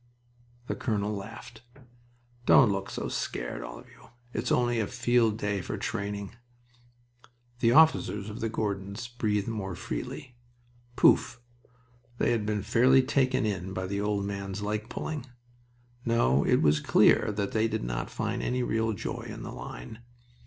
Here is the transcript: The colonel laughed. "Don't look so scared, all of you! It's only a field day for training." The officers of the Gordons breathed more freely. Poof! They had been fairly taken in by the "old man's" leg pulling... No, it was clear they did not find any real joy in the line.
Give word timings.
The 0.65 0.73
colonel 0.73 1.15
laughed. 1.15 1.61
"Don't 2.47 2.71
look 2.71 2.89
so 2.89 3.07
scared, 3.07 3.61
all 3.61 3.77
of 3.77 3.87
you! 3.87 4.07
It's 4.33 4.51
only 4.51 4.79
a 4.79 4.87
field 4.87 5.37
day 5.37 5.61
for 5.61 5.77
training." 5.77 6.31
The 7.59 7.73
officers 7.73 8.27
of 8.27 8.39
the 8.39 8.49
Gordons 8.49 9.07
breathed 9.07 9.47
more 9.47 9.75
freely. 9.75 10.35
Poof! 10.95 11.39
They 12.17 12.31
had 12.31 12.47
been 12.47 12.63
fairly 12.63 13.03
taken 13.03 13.45
in 13.45 13.73
by 13.75 13.85
the 13.85 14.01
"old 14.01 14.25
man's" 14.25 14.63
leg 14.63 14.89
pulling... 14.89 15.27
No, 16.03 16.43
it 16.45 16.63
was 16.63 16.79
clear 16.79 17.31
they 17.31 17.67
did 17.67 17.83
not 17.83 18.09
find 18.09 18.41
any 18.41 18.63
real 18.63 18.93
joy 18.93 19.25
in 19.29 19.43
the 19.43 19.51
line. 19.53 19.99